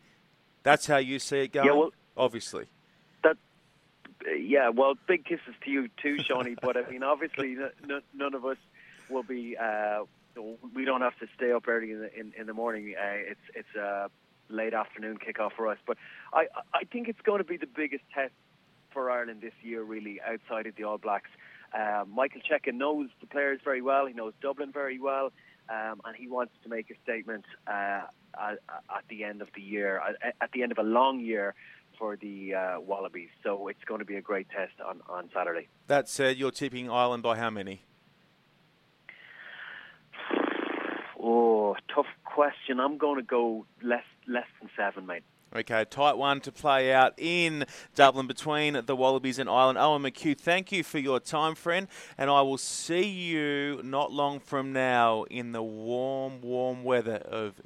[0.64, 2.66] That's how you see it going, well- obviously.
[4.26, 6.57] Uh, yeah, well, big kisses to you too, Shawnee.
[6.61, 8.57] but I mean, obviously, n- n- none of us
[9.09, 9.57] will be.
[9.57, 10.04] Uh,
[10.74, 12.94] we don't have to stay up early in the in, in the morning.
[12.98, 14.11] Uh, it's it's a
[14.48, 15.78] late afternoon kickoff for us.
[15.87, 15.98] But
[16.33, 18.33] I I think it's going to be the biggest test
[18.90, 21.31] for Ireland this year, really, outside of the All Blacks.
[21.72, 24.07] Uh, Michael Cheika knows the players very well.
[24.07, 25.33] He knows Dublin very well,
[25.68, 28.02] um, and he wants to make a statement uh,
[28.40, 31.54] at, at the end of the year, at, at the end of a long year
[31.99, 33.31] for the uh, Wallabies.
[33.43, 35.69] So it's going to be a great test on, on Saturday.
[35.87, 37.83] That said, you're tipping Ireland by how many?
[41.21, 42.79] Oh, tough question.
[42.81, 45.25] I'm going to go less less than seven, mate.
[45.57, 49.79] Okay, tight one to play out in Dublin between the Wallabies and Ireland.
[49.79, 54.41] Eoin McHugh, thank you for your time, friend, and I will see you not long
[54.41, 57.63] from now in the warm, warm weather of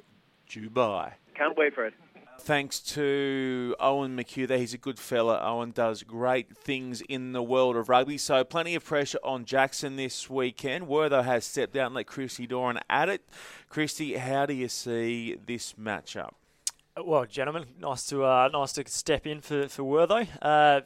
[0.49, 1.11] Dubai.
[1.35, 1.93] Can't wait for it.
[2.39, 4.57] Thanks to Eoin McHugh there.
[4.57, 5.39] He's a good fella.
[5.39, 8.17] Eoin does great things in the world of rugby.
[8.17, 10.87] So plenty of pressure on Jackson this weekend.
[10.87, 13.27] Wertho has stepped out and let Christy Doran at it.
[13.69, 16.31] Christy, how do you see this matchup?
[17.01, 20.27] Well, gentlemen, nice to uh, nice to step in for for Wertho.
[20.41, 20.81] Uh,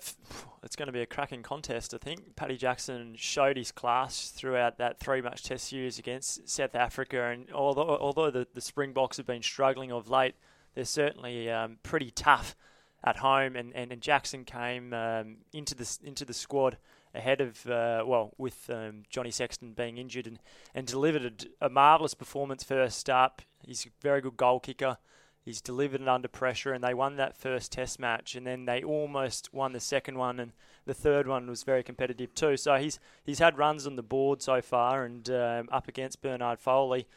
[0.63, 2.35] it's going to be a cracking contest, I think.
[2.37, 7.51] Paddy Jackson showed his class throughout that three match Test series against South Africa, and
[7.51, 10.35] although although the, the Springboks have been struggling of late,
[10.77, 12.55] they're certainly um, pretty tough
[13.03, 13.55] at home.
[13.55, 16.77] And, and, and Jackson came um, into the into the squad
[17.15, 20.37] ahead of uh, well with um, Johnny Sexton being injured and
[20.75, 23.41] and delivered a, a marvelous performance first up.
[23.65, 24.99] He's a very good goal kicker.
[25.43, 28.83] He's delivered it under pressure, and they won that first Test match, and then they
[28.83, 30.51] almost won the second one, and
[30.85, 32.55] the third one was very competitive too.
[32.55, 36.59] So he's he's had runs on the board so far, and um, up against Bernard
[36.59, 37.07] Foley,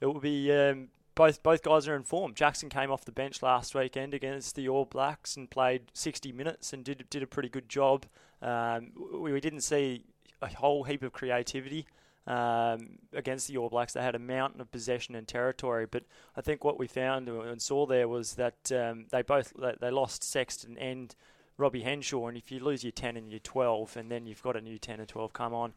[0.00, 2.32] it will be um, both both guys are in form.
[2.32, 6.72] Jackson came off the bench last weekend against the All Blacks and played 60 minutes
[6.72, 8.06] and did did a pretty good job.
[8.40, 10.04] Um, we, we didn't see
[10.40, 11.86] a whole heap of creativity
[12.28, 13.94] um, against the All Blacks.
[13.94, 16.04] They had a mountain of possession and territory, but
[16.36, 20.22] I think what we found and saw there was that um, they both they- lost
[20.22, 21.16] Sexton and
[21.56, 24.54] Robbie Henshaw, and if you lose your 10 and your 12, and then you've got
[24.54, 25.74] a new 10 and 12 come on,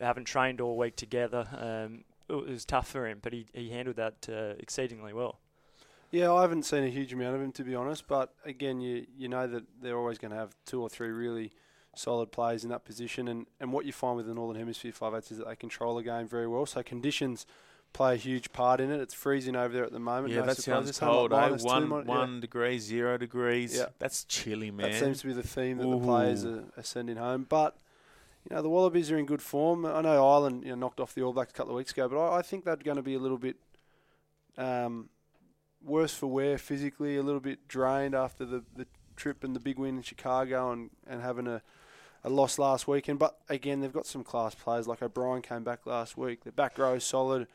[0.00, 3.96] haven't trained all week together, um, it was tough for him, but he, he handled
[3.96, 5.38] that uh, exceedingly well.
[6.10, 9.06] Yeah, I haven't seen a huge amount of him to be honest, but again, you
[9.16, 11.52] you know that they're always going to have two or three really
[11.94, 15.14] solid players in that position, and, and what you find with the Northern Hemisphere five
[15.14, 16.64] eights is that they control the game very well.
[16.64, 17.44] So conditions
[17.92, 19.00] play a huge part in it.
[19.00, 20.32] It's freezing over there at the moment.
[20.32, 20.76] Yeah, no that surprise.
[20.76, 21.48] sounds It's something like cold, eh?
[21.48, 22.18] minus two, One, yeah.
[22.18, 23.76] one degree, zero degrees.
[23.76, 23.86] Yeah.
[23.98, 24.90] That's chilly, man.
[24.90, 25.98] That seems to be the theme that Ooh.
[25.98, 27.46] the players are, are sending home.
[27.48, 27.76] But
[28.48, 29.84] you know the Wallabies are in good form.
[29.84, 32.08] I know Ireland you know, knocked off the All Blacks a couple of weeks ago,
[32.08, 33.56] but I, I think they're going to be a little bit
[34.56, 35.10] um,
[35.82, 39.78] worse for wear physically, a little bit drained after the, the trip and the big
[39.78, 41.62] win in Chicago and, and having a,
[42.24, 43.18] a loss last weekend.
[43.18, 44.88] But again, they've got some class players.
[44.88, 46.44] Like O'Brien came back last week.
[46.44, 47.46] The back row is solid.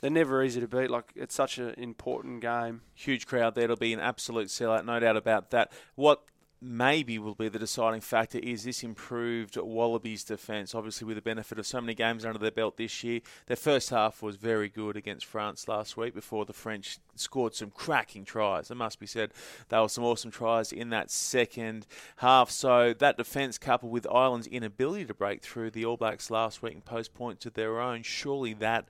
[0.00, 0.90] They're never easy to beat.
[0.90, 2.82] Like it's such an important game.
[2.94, 3.64] Huge crowd there.
[3.64, 5.72] It'll be an absolute sellout, no doubt about that.
[5.94, 6.22] What
[6.60, 10.74] maybe will be the deciding factor is this improved Wallabies defence.
[10.74, 13.90] Obviously, with the benefit of so many games under their belt this year, their first
[13.90, 18.70] half was very good against France last week before the French scored some cracking tries.
[18.70, 19.32] It must be said,
[19.68, 22.50] there were some awesome tries in that second half.
[22.50, 26.74] So that defence, coupled with Ireland's inability to break through the All Blacks last week
[26.74, 28.86] and post points of their own, surely that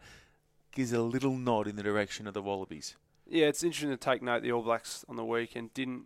[0.73, 2.97] gives a little nod in the direction of the Wallabies.
[3.29, 4.43] Yeah, it's interesting to take note.
[4.43, 6.05] The All Blacks on the weekend didn't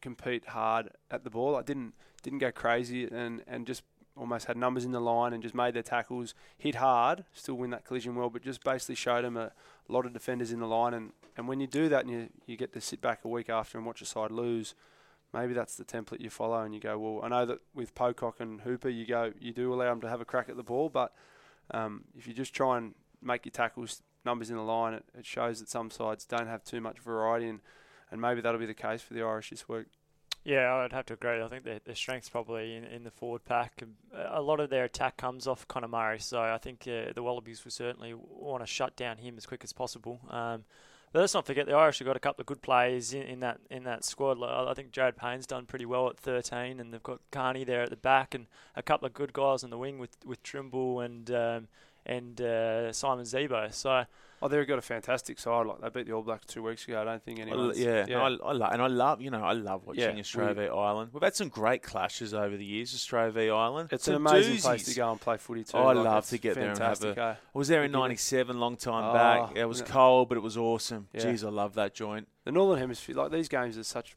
[0.00, 1.56] compete hard at the ball.
[1.56, 3.82] I didn't didn't go crazy and and just
[4.16, 7.70] almost had numbers in the line and just made their tackles, hit hard, still win
[7.70, 9.52] that collision well, but just basically showed them a,
[9.88, 10.94] lot of defenders in the line.
[10.94, 13.48] And, and when you do that and you, you get to sit back a week
[13.48, 14.74] after and watch a side lose,
[15.32, 16.60] maybe that's the template you follow.
[16.60, 19.72] And you go, well, I know that with Pocock and Hooper, you go, you do
[19.72, 21.12] allow them to have a crack at the ball, but
[21.70, 25.24] um, if you just try and make your tackles numbers in the line, it, it
[25.24, 27.60] shows that some sides don't have too much variety, and,
[28.10, 29.86] and maybe that'll be the case for the Irish this week.
[30.44, 31.42] Yeah, I'd have to agree.
[31.42, 33.82] I think their, their strength's probably in, in the forward pack.
[34.14, 37.64] A lot of their attack comes off Conor Murray, so I think uh, the Wallabies
[37.64, 40.20] will certainly want to shut down him as quick as possible.
[40.30, 40.62] Um,
[41.12, 43.40] but let's not forget the Irish have got a couple of good players in, in
[43.40, 44.40] that in that squad.
[44.40, 47.90] I think Jared Payne's done pretty well at 13, and they've got Kearney there at
[47.90, 51.30] the back, and a couple of good guys on the wing with with Trimble and
[51.30, 51.68] um,
[52.06, 53.72] and uh, Simon Zebo.
[53.74, 54.04] So
[54.42, 55.66] Oh, they've got a fantastic side.
[55.66, 57.00] Like they beat the All Blacks two weeks ago.
[57.00, 57.72] I don't think anyone.
[57.74, 58.18] Yeah, yeah.
[58.18, 60.62] No, I, I lo- and I love you know I love watching Yeah, Australia v
[60.68, 61.10] Ireland.
[61.14, 62.94] We've had some great clashes over the years.
[62.94, 63.88] Australia v Ireland.
[63.92, 65.78] It's Some an amazing place to go and play footy too.
[65.78, 67.34] I Like, love to get there and have fantastic, a- eh?
[67.54, 69.56] Was there in '97, long time Oh, back.
[69.56, 69.86] It was yeah.
[69.86, 71.08] cold, but it was awesome.
[71.14, 71.22] Yeah.
[71.22, 72.28] Jeez, I love that joint.
[72.44, 74.16] the Northern Hemisphere, like these games are such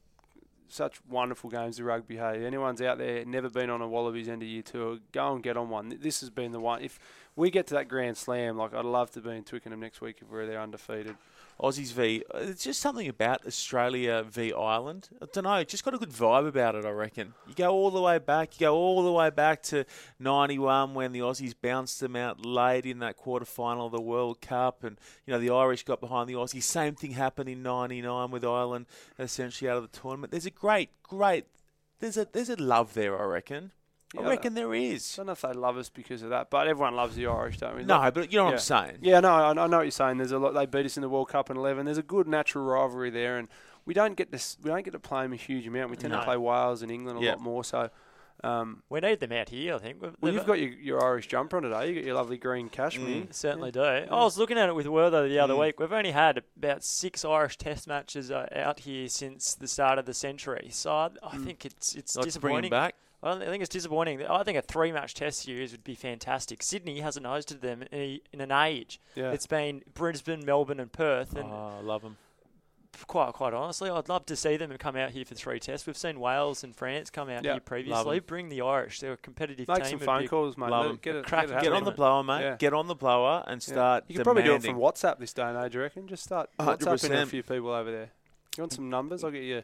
[0.71, 2.17] such wonderful games of rugby.
[2.17, 5.43] Hey, anyone's out there never been on a Wallabies end of year tour, go and
[5.43, 5.97] get on one.
[6.01, 6.81] This has been the one.
[6.81, 6.99] If
[7.35, 10.17] we get to that Grand Slam, like I'd love to be in Twickenham next week
[10.21, 11.15] if we're there undefeated.
[11.59, 12.23] Aussies v.
[12.33, 15.09] Uh, it's just something about Australia v Ireland.
[15.21, 15.63] I don't know.
[15.63, 16.85] Just got a good vibe about it.
[16.85, 17.33] I reckon.
[17.47, 18.55] You go all the way back.
[18.55, 19.85] You go all the way back to
[20.19, 24.39] '91 when the Aussies bounced them out late in that quarter final of the World
[24.39, 26.63] Cup, and you know the Irish got behind the Aussies.
[26.63, 28.85] Same thing happened in '99 with Ireland
[29.17, 30.31] essentially out of the tournament.
[30.31, 31.45] There's a great, great.
[31.99, 33.19] There's a there's a love there.
[33.19, 33.71] I reckon.
[34.15, 35.13] Yeah, I reckon there is.
[35.15, 37.57] I don't know if they love us because of that, but everyone loves the Irish,
[37.57, 37.83] don't we?
[37.83, 38.55] No, Like- but you know what yeah.
[38.55, 38.97] I'm saying.
[39.01, 40.17] Yeah, no, I, I know what you're saying.
[40.17, 40.53] There's a lot.
[40.53, 41.85] They beat us in the World Cup in 11.
[41.85, 43.47] There's a good natural rivalry there, and
[43.85, 44.57] we don't get this.
[44.63, 45.91] We don't get to play them a huge amount.
[45.91, 46.19] We tend No.
[46.19, 47.31] to play Wales and England a Yeah.
[47.33, 47.63] lot more.
[47.63, 47.91] So,
[48.43, 49.75] um, we need them out here.
[49.75, 50.01] I think.
[50.01, 51.89] We've- well, you've got your, your Irish jumper on today.
[51.89, 53.25] You got your lovely green cashmere.
[53.25, 53.33] Mm.
[53.33, 53.81] Certainly do.
[53.83, 55.59] I was looking at it with Werther the other Mm.
[55.59, 55.79] week.
[55.79, 60.05] We've only had about six Irish Test matches uh, out here since the start of
[60.05, 60.69] the century.
[60.71, 62.71] So I, I think it's it's Let's bring disappointing.
[62.71, 62.95] back.
[63.21, 64.25] I I think it's disappointing.
[64.25, 66.63] I think a three-match Test series would be fantastic.
[66.63, 68.99] Sydney hasn't hosted them in, a, in an age.
[69.15, 69.31] Yeah.
[69.31, 72.17] It's been Brisbane, Melbourne, and Perth, and Oh, I love them.
[73.07, 75.85] quite quite honestly, I'd love to see them come out here for three tests.
[75.87, 78.17] We've seen Wales and France come out Yeah, here love previously.
[78.17, 78.23] 'em.
[78.25, 79.85] Bring the Irish; they're a competitive Make team.
[79.85, 80.69] some phone calls, mate.
[80.69, 80.95] love Let 'em.
[80.95, 82.41] it- Get it, Crack- get, it Get on the blower, mate.
[82.41, 82.55] Yeah.
[82.57, 83.73] Get on the blower and Yeah.
[83.73, 84.03] start.
[84.07, 86.07] You could probably do it from WhatsApp this day and age, I reckon.
[86.07, 87.27] Just start WhatsApping a 100%.
[87.29, 88.11] few people over there.
[88.57, 89.23] You want some numbers?
[89.23, 89.61] I'll get you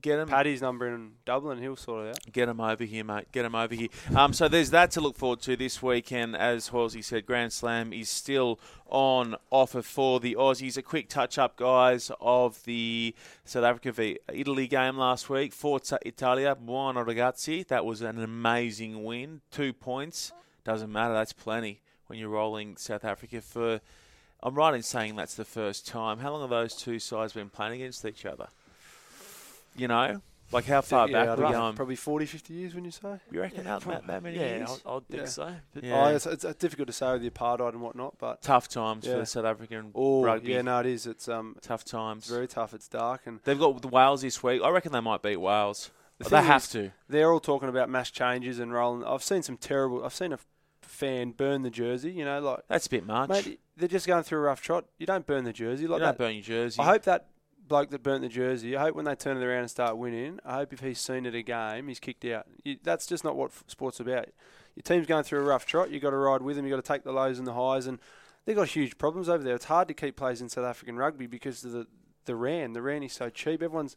[0.00, 1.58] Get him, Paddy's number in Dublin.
[1.58, 2.32] He'll sort it out.
[2.32, 3.30] get him over here, mate.
[3.30, 3.88] Get him over here.
[4.16, 6.34] Um, so there's that to look forward to this weekend.
[6.34, 10.78] As Halsey said, Grand Slam is still on offer for the Aussies.
[10.78, 15.52] A quick touch up, guys, of the South Africa v Italy game last week.
[15.52, 17.66] Forza Italia, buono ragazzi.
[17.66, 19.42] That was an amazing win.
[19.50, 20.32] Two points.
[20.64, 21.12] Doesn't matter.
[21.12, 23.80] That's plenty when you're rolling South Africa for.
[24.42, 26.18] I'm right in saying that's the first time.
[26.20, 28.48] How long have those two sides been playing against each other?
[29.76, 30.20] You know,
[30.52, 31.74] like how far yeah, back I'd we going?
[31.74, 33.18] Probably 40, 50 years, when you say?
[33.30, 34.80] You reckon that, that, that many Yeah, years?
[34.84, 35.28] I would think Yeah.
[35.28, 35.54] so.
[35.72, 36.04] But Yeah.
[36.04, 39.16] Oh, it's, it's difficult to say with the apartheid and whatnot, but Tough times for
[39.16, 40.52] the South African oh, rugby.
[40.52, 41.06] yeah, no, it is.
[41.06, 42.24] It's um, Tough times.
[42.24, 42.74] it's very tough.
[42.74, 44.60] It's dark, and They've got the Wales this week.
[44.62, 45.90] I reckon they might beat Wales.
[46.18, 46.90] The they have is- to.
[47.08, 49.04] they're all talking about mass changes and rolling.
[49.04, 50.04] I've seen some terrible.
[50.04, 50.38] I've seen a
[50.82, 52.12] fan burn the jersey.
[52.12, 53.30] You know, like That's a bit much.
[53.30, 54.84] mate, they're just going through a rough trot.
[54.98, 56.18] You don't burn the jersey you like don't that.
[56.18, 56.78] burn your jersey.
[56.80, 57.26] I hope that
[57.72, 58.76] bloke that burnt the jersey.
[58.76, 60.38] I hope when they turn it around and start winning.
[60.44, 62.46] I hope if he's seen it a game, he's kicked out.
[62.64, 64.28] You, that's just not what sport's about.
[64.76, 65.90] Your team's going through a rough trot.
[65.90, 66.66] You've got to ride with them.
[66.66, 67.98] You've got to take the lows and the highs, and
[68.44, 69.54] they've got huge problems over there.
[69.54, 71.86] It's hard to keep players in South African rugby because of the
[72.26, 72.76] the rand.
[72.76, 73.62] The rand is so cheap.
[73.62, 73.96] Everyone's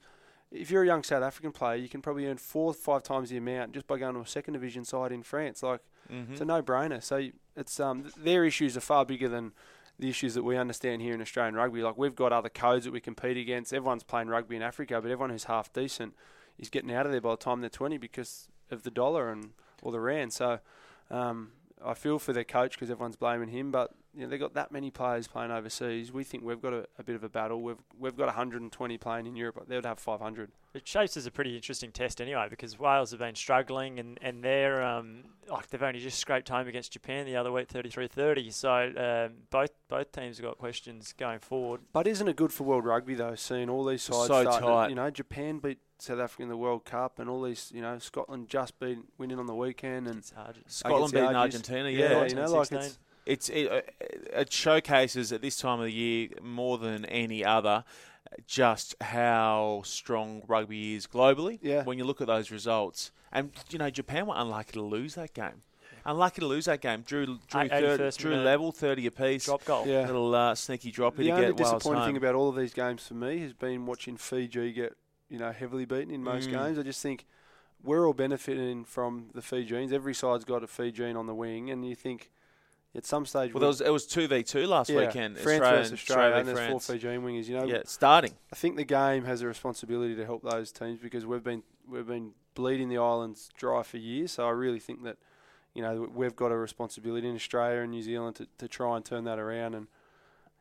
[0.52, 3.36] if you're a young South African player, you can probably earn four, five times the
[3.38, 5.62] amount just by going to a second division side in France.
[5.62, 6.32] Like Mhm.
[6.32, 7.04] it's a no-brainer.
[7.04, 9.52] So it's um, th- their issues are far bigger than
[10.00, 11.82] the issues that we understand here in Australian rugby.
[11.82, 13.74] Like we've got other codes that we compete against.
[13.74, 16.14] Everyone's playing rugby in Africa, but everyone who's half decent
[16.58, 19.52] is getting out of there by the time they're 20 because of the dollar and
[19.82, 20.34] or the rand.
[20.34, 20.60] So
[21.10, 21.52] um,
[21.84, 24.72] I feel for their coach because everyone's blaming him, but you know, they've got that
[24.72, 26.12] many players playing overseas.
[26.12, 27.62] We think we've got a, a bit of a battle.
[27.62, 29.66] We've we've got 120 playing in Europe.
[29.68, 30.52] They would have 500.
[30.74, 34.44] It shapes as a pretty interesting test anyway because Wales have been struggling and, and
[34.44, 38.92] they're um, like they've only just scraped home against Japan the other week 33-30 so
[38.98, 42.84] um, both both teams have got questions going forward But isn't it good for world
[42.84, 44.52] rugby though, seeing all these sides So starting?
[44.52, 44.90] to- tight.
[44.90, 47.98] you know, Japan beat South Africa in the World Cup, and all these, you know,
[48.00, 51.90] Scotland just beat winning on the weekend, and it's hard Scotland against beating Argentina.
[51.90, 53.82] Yeah, Yeah, you know, like it's it's it, uh,
[54.40, 57.84] it showcases at this time of the year more than any other
[58.48, 61.60] just how strong rugby is globally.
[61.62, 61.84] Yeah.
[61.84, 65.34] When you look at those results, and you know Japan were unlucky to lose that
[65.34, 65.62] game.
[66.08, 67.02] Unlucky to lose that game.
[67.02, 69.46] Drew drew, Eight- third, 81st drew level thirty apiece.
[69.46, 69.86] Drop goal.
[69.88, 70.06] Yeah.
[70.06, 72.08] Little uh, sneaky droppy The to only get Wales disappointing home.
[72.10, 74.94] thing about all of these games for me has been watching Fiji get,
[75.30, 76.54] you know, heavily beaten in most Mm.
[76.64, 76.80] games.
[76.80, 77.26] I just think
[77.84, 79.92] we're all benefiting from the Fijians.
[79.92, 82.30] Every side's got a Fijian on the wing, and you think
[82.96, 85.38] at some stage, well, there was, it was two v two last yeah, weekend.
[85.38, 86.80] France Australia versus and Australia, and there's four.
[86.80, 87.48] Fijian wingers.
[87.48, 88.34] You know, Yeah, starting.
[88.52, 92.08] I think the game has a responsibility to help those teams because we've been we've
[92.08, 94.32] been bleeding the islands dry for years.
[94.34, 95.18] So I really think that
[95.74, 99.04] you know we've got a responsibility in Australia and New Zealand to, to try and
[99.04, 99.76] turn that around.
[99.76, 99.88] And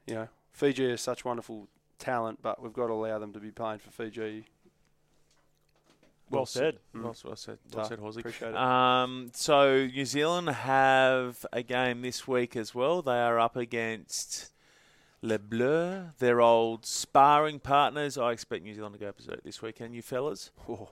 [0.07, 1.69] you know Fiji is such wonderful
[1.99, 4.47] talent, but we've got to allow them to be playing for Fiji.
[6.35, 6.79] Well said.
[6.95, 7.59] Well, well said.
[7.73, 8.21] Well So, said, Horsey.
[8.21, 8.57] Appreciate it.
[8.57, 13.03] Um, so New Zealand have a game this week as well.
[13.03, 14.51] They are up against
[15.23, 18.19] Le Bleu, their old sparring partners.
[18.19, 19.95] I expect New Zealand to go berserk this weekend.
[19.95, 20.91] You fellas, Oh.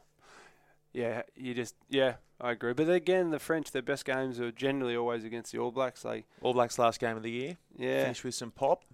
[0.95, 2.75] Yeah, you just yeah, I agree.
[2.75, 6.03] But again, the French, their best games are generally always against the All Blacks.
[6.03, 7.57] They All Blacks last game of the year.
[7.79, 8.85] yeah, Finish with some pop,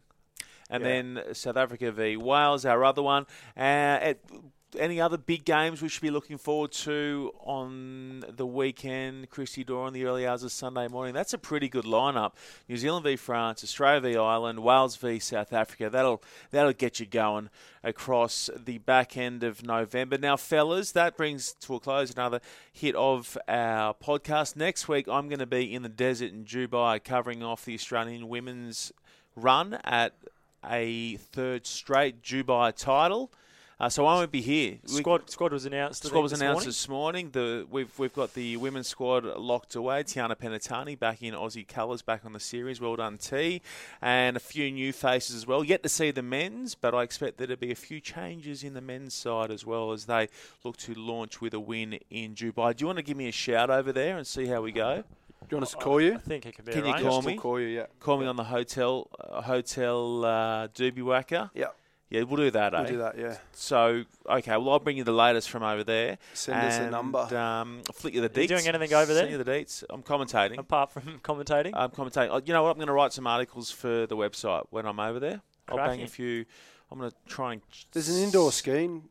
[0.71, 0.89] and Yeah.
[0.89, 3.25] then South Africa v Wales, our other one.
[3.57, 3.61] Uh,
[4.01, 4.21] at,
[4.77, 9.31] any other big games we should be looking forward to on the weekend?
[9.31, 11.15] Christy Doran the early hours of Sunday morning.
[11.15, 12.33] That's a pretty good lineup.
[12.69, 15.89] New Zealand v France, Australia v Ireland, Wales v South Africa.
[15.89, 17.51] That'll that'll get you going
[17.83, 20.19] across the back end of November.
[20.19, 22.41] Now, fellas, that brings to a close another
[22.73, 24.57] hit of our podcast.
[24.57, 28.29] Next week, I'm going to be in the desert in Dubai covering off the Australian
[28.29, 28.93] women's
[29.37, 30.15] run at
[30.65, 33.31] a third straight Dubai title.
[33.81, 34.79] Uh, so I won't be here.
[34.89, 36.05] We- Squad squad was announced.
[36.05, 36.69] Squad was this announced morning.
[36.69, 37.31] this morning.
[37.31, 40.03] The we've we've got the women's squad locked away.
[40.03, 42.81] Tiana Penitani back in Aussie colours, back on the series.
[42.81, 43.63] Well done, T.
[44.03, 45.63] And a few new faces as well.
[45.63, 48.75] Yet to see the men's, but I expect there to be a few changes in
[48.75, 50.29] the men's side as well as they
[50.65, 52.77] look to launch with a win in Dubai.
[52.77, 55.05] Do you want to give me a shout over there and see how we go?
[55.49, 56.15] do you want us to call you?
[56.15, 57.09] I think it could be Can you arranged.
[57.09, 57.39] call Still me?
[57.39, 57.87] Call you, yeah.
[58.01, 61.51] Call me on the hotel uh, hotel uh, doobie whacker.
[61.55, 61.69] Yeah,
[62.11, 62.73] Yeah, we'll do that.
[62.73, 62.91] we'll eh?
[62.91, 63.19] do that.
[63.19, 66.19] Yeah, So okay, well I'll bring you the latest from over there.
[66.33, 67.19] send us a number.
[67.19, 69.25] Um, I'll flick you the Are you doing anything over there?
[69.25, 69.85] Send you the deets.
[69.91, 70.59] I'm commentating.
[70.59, 72.29] Apart from commentating, I'm commentating.
[72.31, 72.71] Oh, You know what?
[72.71, 75.43] I'm going to write some articles for the website when I'm over there.
[75.69, 76.47] I'll bang a few.
[76.91, 77.63] I'm going to try and.
[77.93, 79.05] There's an indoor skiing.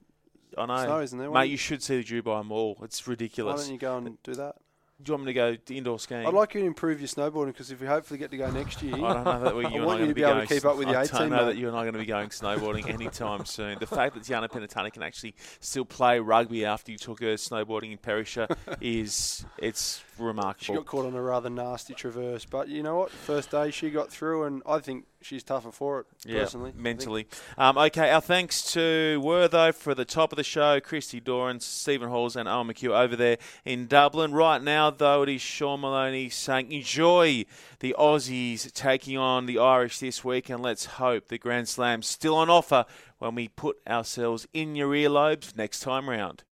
[0.58, 1.30] I know, snow, isn't there?
[1.30, 1.52] Mate.
[1.52, 2.80] You should see the Dubai Mall.
[2.82, 3.58] It's ridiculous.
[3.58, 4.56] Why don't you go and do that?
[5.00, 6.26] Do you want me to go to indoor skiing?
[6.26, 8.82] I'd like you to improve your snowboarding because if we hopefully get to go next
[8.82, 10.48] year, I don't know that we, you I want I you to be able to
[10.48, 11.46] keep up with your I 18, don't know mate.
[11.46, 13.78] that you and I are going to be going snowboarding anytime soon.
[13.80, 17.92] The fact that Tiana Penitani can actually still play rugby after you took her snowboarding
[17.92, 18.48] in Perisher
[18.82, 20.66] is it's remarkable.
[20.66, 22.46] she got caught on a rather nasty traverse.
[22.46, 23.12] But you know what?
[23.12, 26.06] First day she got through, and I think she's tougher for it.
[26.26, 27.28] Yeah, personally, mentally.
[27.58, 32.10] Um, okay, our thanks to Wertho for the top of the show, Christy Doran, Stephen
[32.10, 34.32] Hoiles, and Eoin McHugh over there in Dublin.
[34.32, 37.46] Right now, though, it is Sean Maloney saying enjoy
[37.80, 42.36] the Aussies taking on the Irish this week, and let's hope the Grand Slam's still
[42.36, 42.86] on offer
[43.20, 46.44] when we put ourselves in your earlobes next time round.